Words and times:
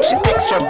bitch. 0.00 0.12
Extra 0.34 0.69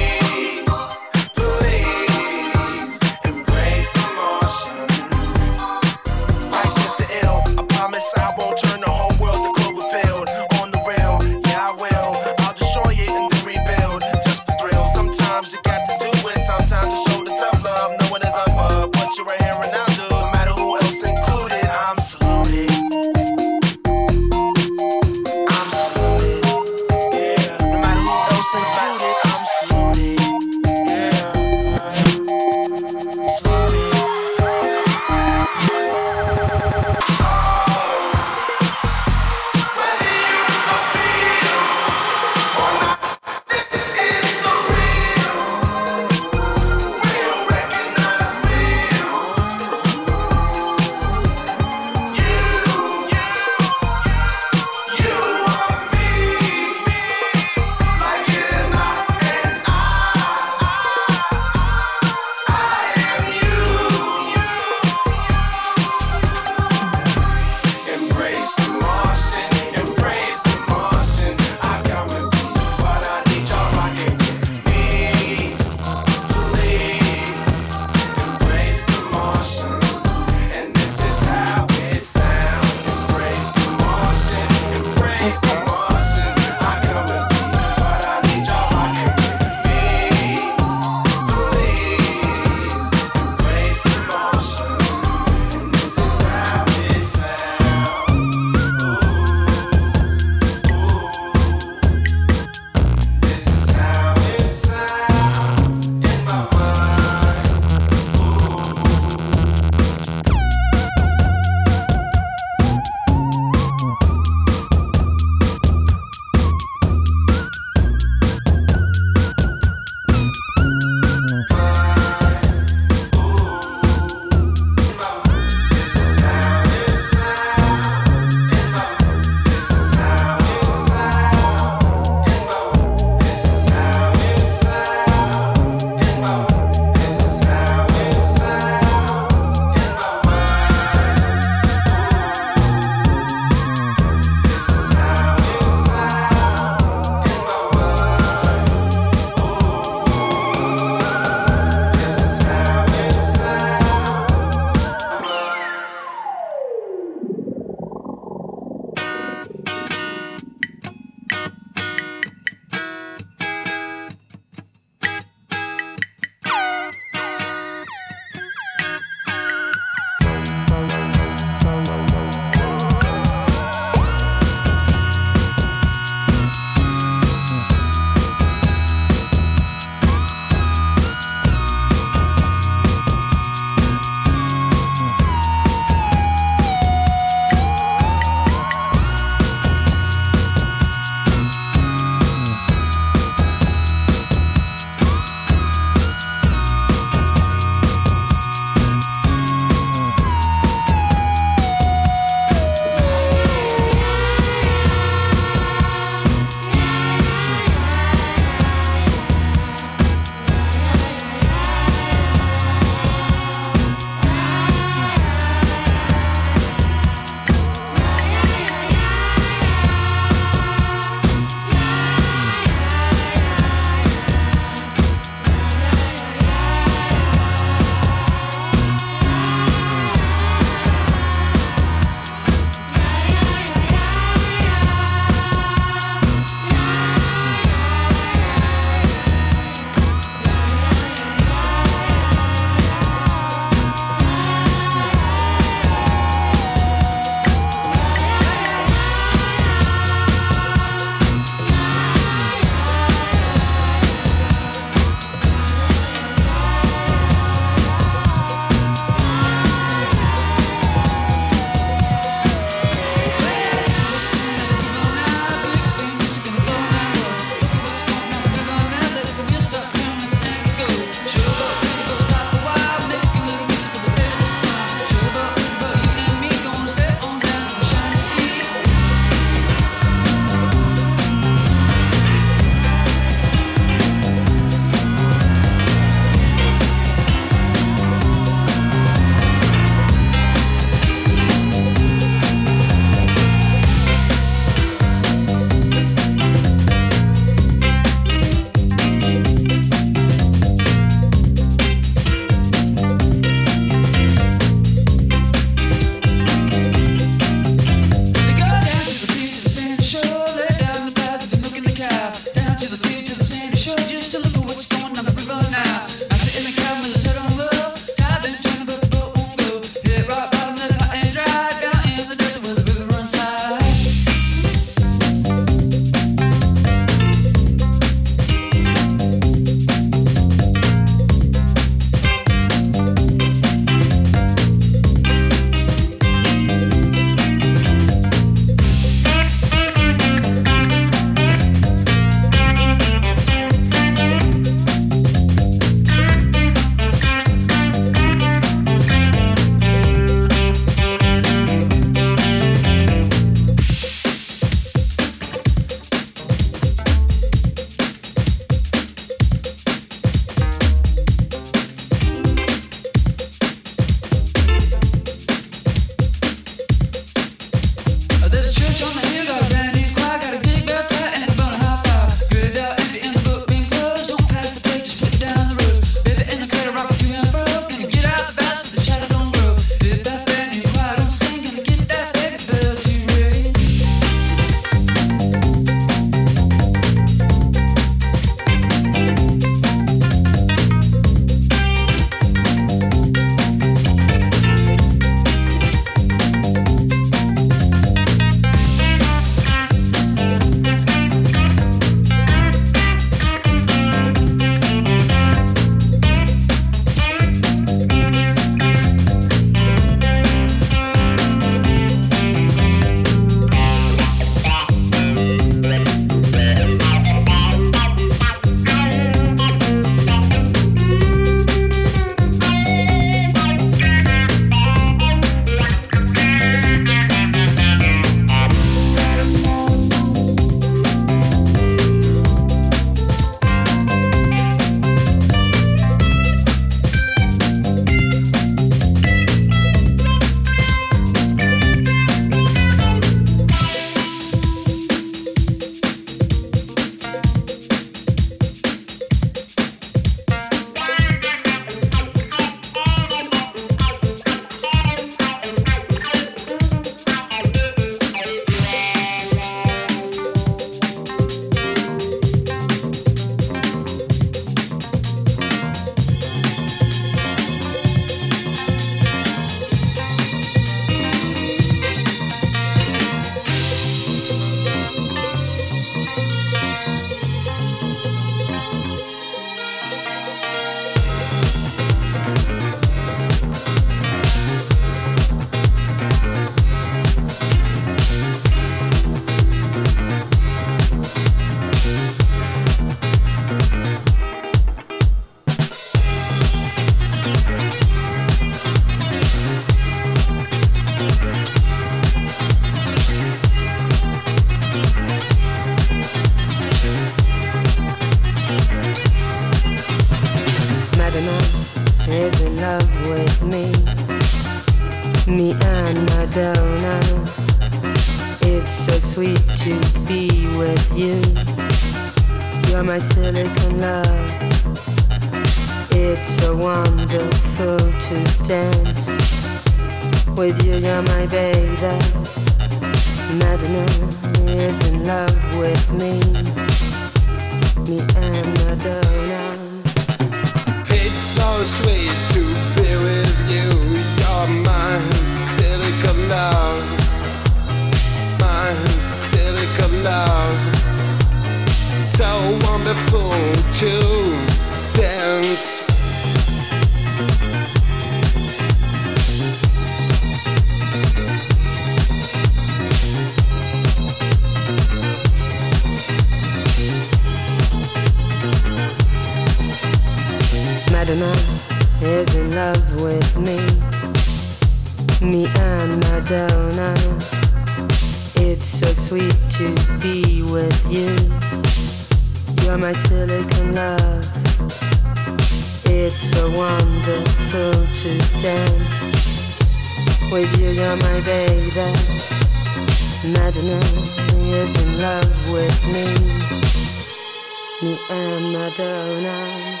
Madonna. 598.90 600.00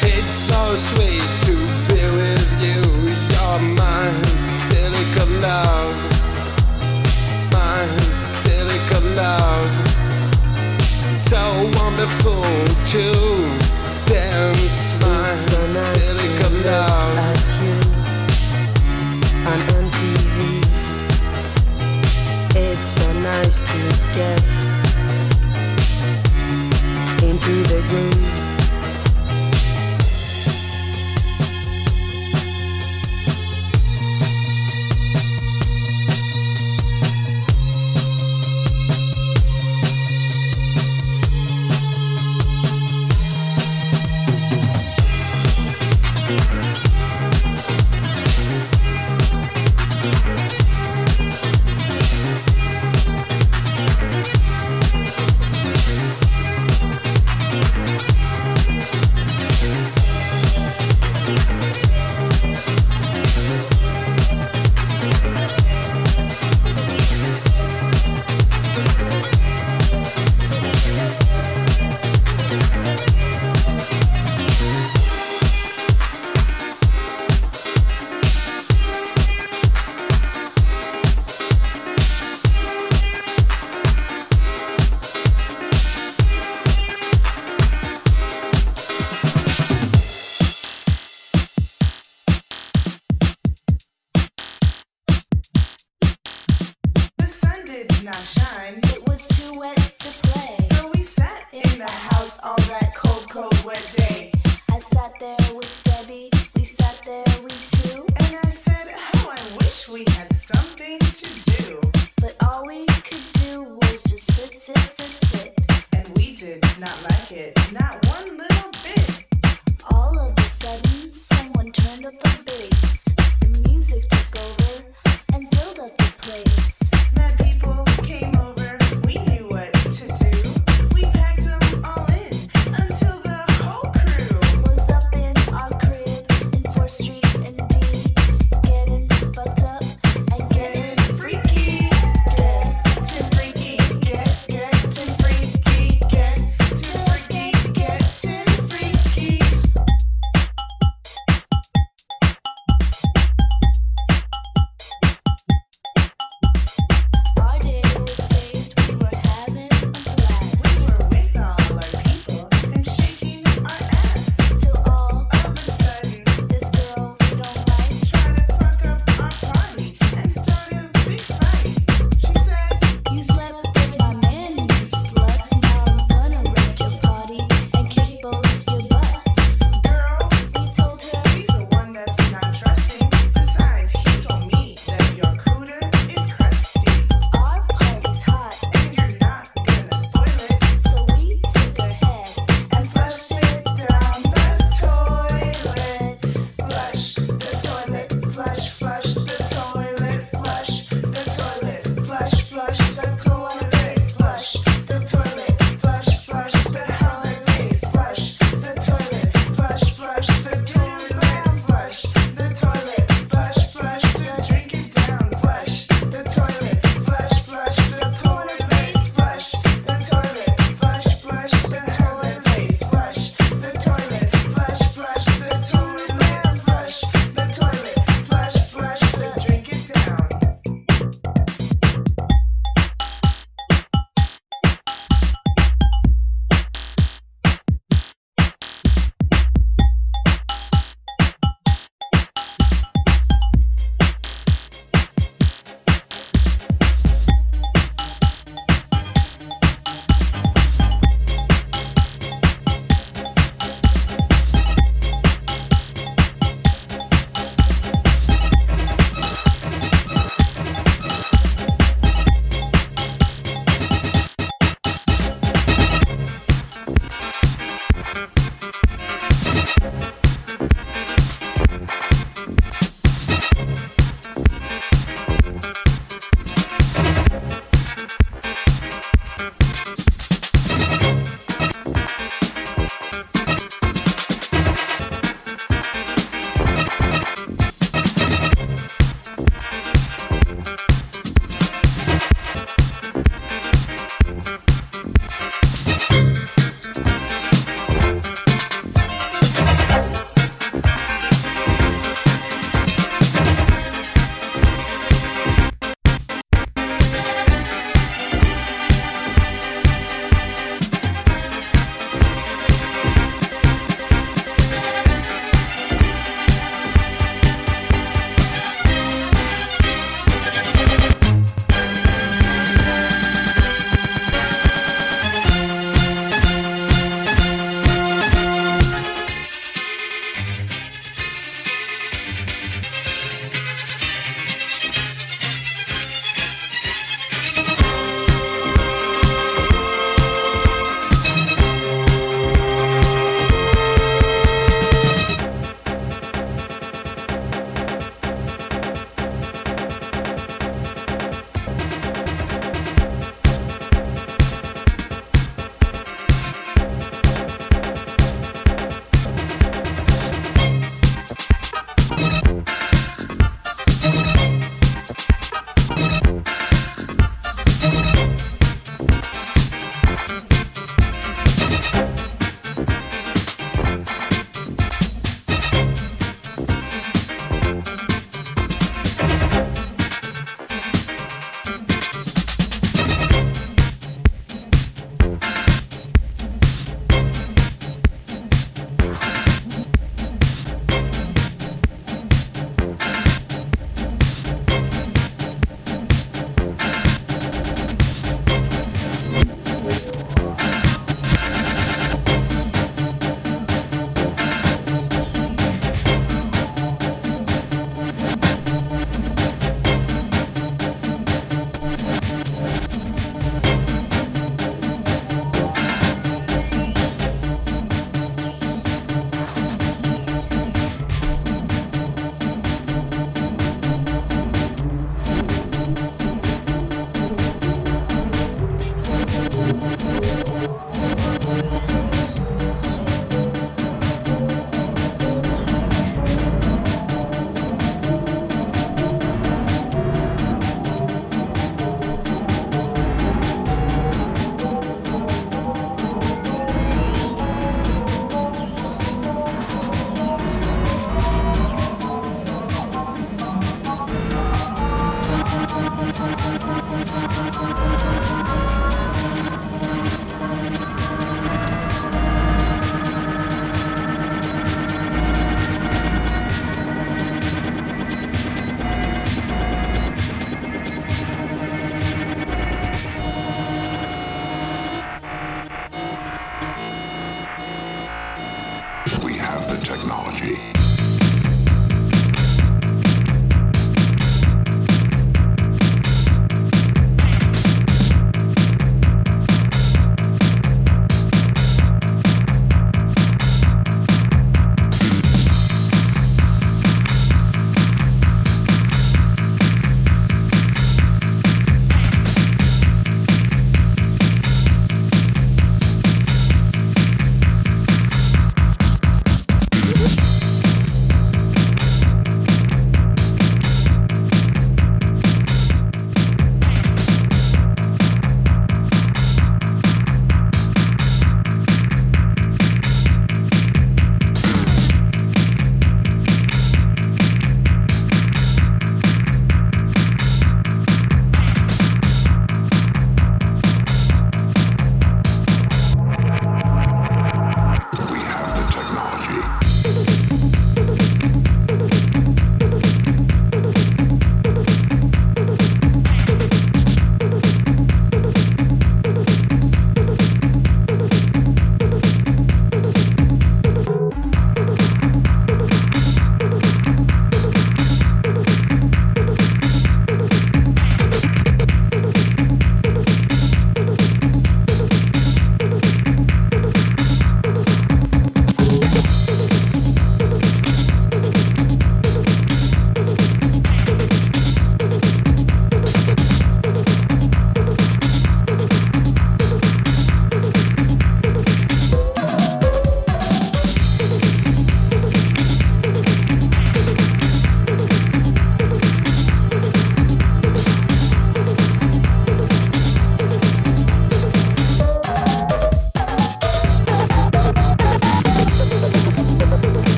It's 0.00 0.28
so 0.28 0.74
sweet 0.74 1.47
not 98.18 98.26
shine, 98.26 99.07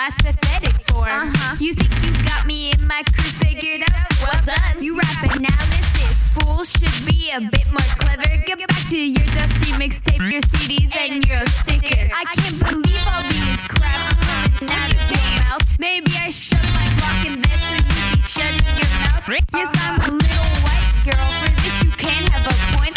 last 0.00 0.24
pathetic 0.24 0.80
form. 0.88 1.12
Uh-huh. 1.12 1.56
You 1.60 1.74
think 1.74 1.92
you 2.00 2.12
got 2.24 2.46
me 2.46 2.72
in 2.72 2.86
my 2.86 3.02
crew 3.12 3.28
figured 3.36 3.84
out? 3.84 4.08
Well 4.24 4.40
done. 4.48 4.80
You 4.80 4.96
rap 4.96 5.20
analysis. 5.28 6.24
Fools 6.32 6.72
should 6.72 6.96
be 7.04 7.28
a 7.36 7.40
bit 7.52 7.68
more 7.68 7.90
clever. 8.00 8.24
Get 8.48 8.64
back 8.64 8.88
to 8.88 8.96
your 8.96 9.26
dusty 9.36 9.76
mixtape, 9.76 10.24
your 10.32 10.40
CDs, 10.40 10.96
and 10.96 11.20
your 11.28 11.44
stickers. 11.44 12.08
I 12.16 12.24
can't 12.32 12.56
believe 12.64 13.04
all 13.12 13.24
these 13.28 13.60
craps 13.68 14.16
coming 14.24 14.72
out 14.72 14.88
of 14.88 15.04
your 15.12 15.26
mouth. 15.44 15.64
Maybe 15.78 16.12
I 16.16 16.30
shut 16.30 16.64
my 16.80 16.88
block 16.96 17.20
in 17.28 17.44
bed 17.44 17.60
so 17.60 17.76
you 17.76 18.16
be 18.16 18.22
shutting 18.24 18.72
your 18.80 18.92
mouth. 19.04 19.20
Yes, 19.52 19.68
I'm 19.84 20.00
a 20.00 20.16
little 20.16 20.50
white 20.64 20.88
girl. 21.04 21.28
For 21.44 21.52
this, 21.60 21.76
you 21.84 21.92
can 22.00 22.22
have 22.32 22.48
a 22.48 22.56
point. 22.72 22.96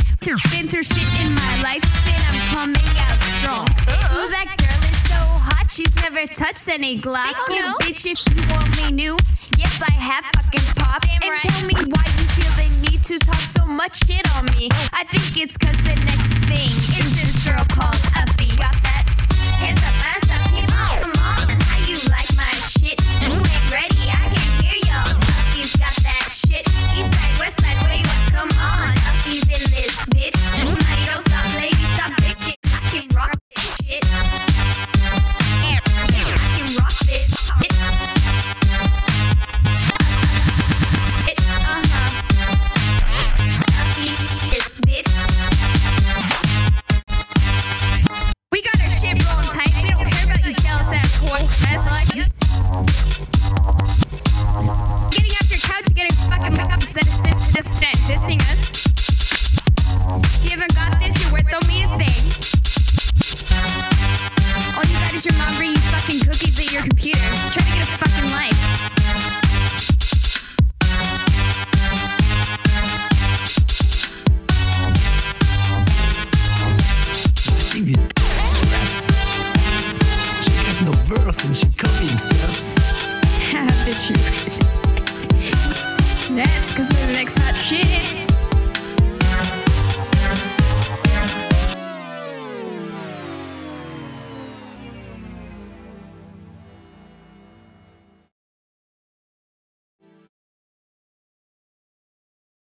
Been 0.56 0.72
through 0.72 0.88
shit 0.88 1.10
in 1.20 1.36
my 1.36 1.54
life, 1.68 1.84
and 2.08 2.22
I'm 2.32 2.40
coming 2.56 2.96
out 2.96 3.20
strong. 3.36 3.68
Ooh, 3.92 4.32
that 4.32 4.56
girl 4.56 4.80
is 4.88 4.93
so 5.14 5.22
hot, 5.46 5.70
she's 5.70 5.94
never 6.02 6.26
touched 6.34 6.68
any 6.70 6.98
Glock. 6.98 7.34
Thank 7.48 7.60
you. 7.60 7.66
Bitch, 7.86 8.06
if 8.10 8.20
you 8.26 8.42
only 8.58 8.96
knew. 8.96 9.18
Yes, 9.58 9.82
I 9.82 9.94
have 9.94 10.26
fucking 10.34 10.66
pop. 10.76 11.06
and 11.06 11.30
right. 11.30 11.42
tell 11.42 11.68
me 11.70 11.78
why 11.94 12.06
you 12.18 12.26
feel 12.34 12.54
the 12.58 12.68
need 12.82 13.04
to 13.06 13.20
talk 13.20 13.38
so 13.38 13.66
much 13.66 14.06
shit 14.06 14.26
on 14.38 14.46
me. 14.58 14.70
I 14.92 15.04
think 15.06 15.38
it's 15.38 15.58
cause 15.58 15.78
the 15.86 15.94
next 16.10 16.34
thing 16.50 16.70
is 16.98 17.14
this 17.14 17.46
girl 17.46 17.62
called 17.70 18.02
Effie. 18.18 18.58
Got 18.58 18.74
that? 18.82 19.06
Hands 19.62 19.78
up, 19.78 19.96
hands 20.02 20.26
up, 20.34 20.42
come 21.06 21.16
on. 21.22 21.54
How 21.70 21.80
you 21.86 21.98
like 22.10 22.30
my 22.34 22.50
shit? 22.66 22.98
Who 23.30 23.38
ain't 23.38 23.68
ready? 23.70 24.10
I 24.10 24.26
can't 24.34 24.56
hear 24.66 24.78
y'all. 24.90 25.14
He's 25.54 25.76
got 25.78 25.94
that 26.02 26.34
shit. 26.34 26.66
East 26.98 27.14
side, 27.14 27.34
west 27.38 27.62
side, 27.62 27.78
where 27.86 27.94
you 27.94 28.10
at? 28.10 28.34
Come 28.34 28.52
on. 28.58 28.90
He's 29.22 29.46
in 29.46 29.64
this 29.70 29.94
bitch. 30.10 30.38
Money 30.66 31.06
don't 31.06 31.22
stop, 31.22 31.46
lady, 31.62 31.86
stop 31.94 32.12
bitching. 32.26 32.58
I 32.74 32.80
can 32.90 33.06
rock 33.14 33.38
this 33.54 33.70
shit. 33.86 34.33
Dissing 58.14 58.42
us. 58.54 58.86
You 60.44 60.52
haven't 60.52 60.76
got 60.76 61.00
this, 61.00 61.18
you're 61.24 61.34
worth 61.34 61.50
so 61.50 61.58
mean 61.68 61.84
a 61.84 61.98
thing. 61.98 62.22
All 64.78 64.86
you 64.86 64.94
got 65.00 65.14
is 65.14 65.26
your 65.26 65.36
mom 65.38 65.56
bringing 65.58 65.76
you 65.76 65.82
fucking 65.90 66.20
cookies 66.20 66.60
at 66.60 66.72
your 66.72 66.84
computer. 66.84 67.20
Try 67.50 67.64
to 67.64 67.74
get 67.74 67.82
a 67.82 67.98
fucking 67.98 68.30
life. 68.38 68.60
sing 77.58 77.86
this 77.86 77.98
rap. 77.98 78.88
She 80.44 80.52
got 80.62 80.78
no 80.86 80.92
verse 81.10 81.46
and 81.46 81.58
she 81.58 81.68
copying 81.78 82.20
stuff. 82.20 82.62
the 83.86 83.94
truth. 84.06 84.83
That's 86.36 86.72
because 86.72 86.90
we're 86.90 87.06
the 87.06 87.14
next 87.14 87.38
hot 87.38 87.56
shit. 87.56 88.33